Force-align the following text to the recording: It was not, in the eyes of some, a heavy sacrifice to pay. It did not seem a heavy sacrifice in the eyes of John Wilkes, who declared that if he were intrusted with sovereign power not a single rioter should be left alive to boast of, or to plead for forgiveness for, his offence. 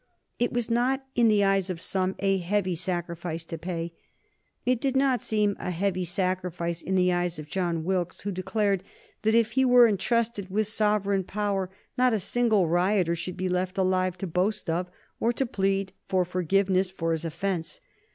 It 0.39 0.51
was 0.51 0.71
not, 0.71 1.05
in 1.13 1.27
the 1.27 1.43
eyes 1.43 1.69
of 1.69 1.79
some, 1.79 2.15
a 2.17 2.39
heavy 2.39 2.73
sacrifice 2.73 3.45
to 3.45 3.55
pay. 3.55 3.93
It 4.65 4.81
did 4.81 4.95
not 4.97 5.21
seem 5.21 5.55
a 5.59 5.69
heavy 5.69 6.05
sacrifice 6.05 6.81
in 6.81 6.95
the 6.95 7.13
eyes 7.13 7.37
of 7.37 7.47
John 7.51 7.83
Wilkes, 7.83 8.21
who 8.21 8.31
declared 8.31 8.83
that 9.21 9.35
if 9.35 9.51
he 9.51 9.63
were 9.63 9.85
intrusted 9.85 10.49
with 10.49 10.67
sovereign 10.67 11.23
power 11.23 11.69
not 11.99 12.13
a 12.13 12.19
single 12.19 12.67
rioter 12.67 13.15
should 13.15 13.37
be 13.37 13.47
left 13.47 13.77
alive 13.77 14.17
to 14.17 14.25
boast 14.25 14.71
of, 14.71 14.89
or 15.19 15.31
to 15.33 15.45
plead 15.45 15.93
for 16.07 16.25
forgiveness 16.25 16.89
for, 16.89 17.11
his 17.11 17.23
offence. 17.23 17.79